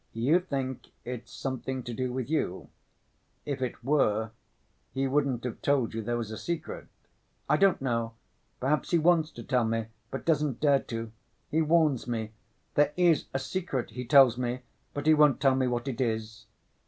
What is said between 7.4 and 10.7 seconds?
"I don't know. Perhaps he wants to tell me, but doesn't